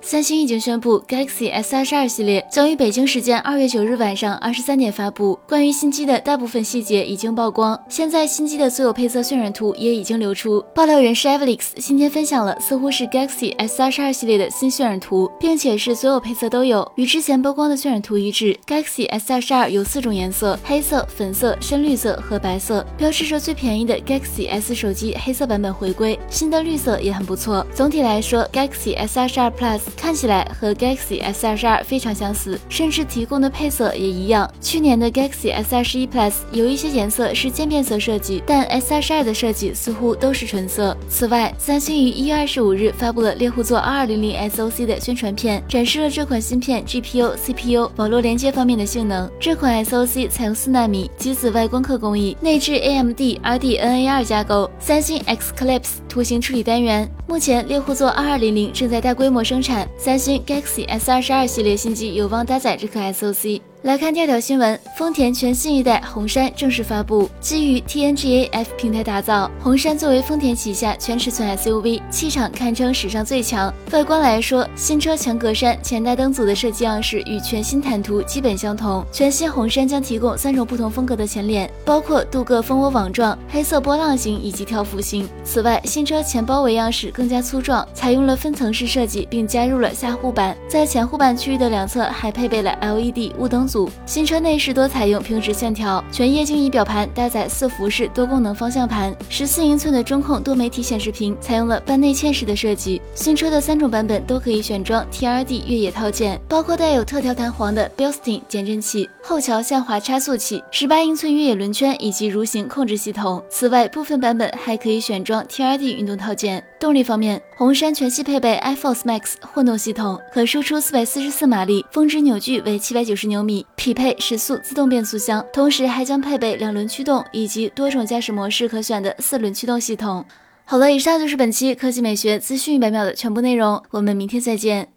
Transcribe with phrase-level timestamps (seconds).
[0.00, 5.38] 三星已经宣布，Galaxy S 二十二系列将于北京时间二月九日晚上二十三点发布。
[5.46, 10.64] 关于新机的大部分细节已经曝光，现在新机的所有配色渲染图也已经流出。
[10.74, 18.58] 爆料人士 Evelix 今天分享了似乎是 Galaxy S 二十二系列的新渲染图，并且是所有配色都有，与之前曝光的渲染图一致。
[18.66, 26.18] Galaxy S 二十二有四种颜色：黑色、粉色、深绿色和白色，标志着最便宜的 Galaxy S 手机黑色版本回归。
[26.30, 27.66] 新的绿色也很不错。
[27.74, 29.80] 总体来说，Galaxy S 二十二 Plus。
[29.96, 34.50] 看起来和 Galaxy S 二十二非常相似，甚至提供的配色也一样。
[34.60, 40.96] 去年的 Galaxy S 二十一 Plus 有一些颜色是渐变色设计，但 S 二十二的设计似乎都是纯色。
[41.08, 49.30] 此外，三星于一月二十五日发布了猎户座二二零零 SoC 的宣传片，展示了这款芯片 GPU、CPU、网络连接方面的性能。
[49.38, 57.08] 这款 SoC 采用四纳米极紫外光刻工艺，内置 AMD RDNA 二架构，三星 Xclipse 图形处理单元。
[57.26, 59.77] 目前，猎户座二二零零正在大规模生产。
[59.96, 63.60] 三星 Galaxy S 二十二系列新机有望搭载这颗 SoC。
[63.82, 69.48] 来看第二条新闻，丰田全新一代红杉正式发布，基于 TNGA F 平台打造。
[69.62, 73.72] 红杉作为丰田旗下全尺寸 SUV，气场堪称史上最强。
[73.92, 79.06] 外观来说，新车前格栅、前大灯组的设计样式与全新坦途基本相同。
[79.12, 85.28] 全新红杉将提供三种不同风格的前脸，包括镀铬蜂窝网状、黑色波浪形以及条幅型。
[85.44, 90.56] 此外，新车前包围样式更加粗壮，采用了分层式设计，并加入了下护板。
[90.68, 93.67] 在前护板区域的两侧还配备了 LED 雾灯。
[93.68, 103.00] 组新车内饰多采用平直线条，全液晶仪表盘搭载四辐式多功能方向盘，十四英寸的中控多媒体显示屏采用了半内嵌式的设计。
[103.14, 113.42] 新车的三种版本都可以选装 TRD 越野套件，包括带有特调弹簧的 b i l s t i n 减震器、后桥下滑差速器、十八英寸越野轮圈以及蠕行控制系统。
[113.50, 116.64] 此外，部分版本还可以选装 TRD 运动套件。
[116.80, 130.24] 动力方面，红杉全系配备 iForce Max 混动系统，可输出四百四十四马力，峰值扭矩为七百九十牛米匹配时速自动变速箱，同时还将配备两轮驱动以及多种驾驶模式可选的四轮驱动系统。
[130.64, 134.88] 好了，以上就是本期科技美学资讯一百秒的全部内容，我们明天再见。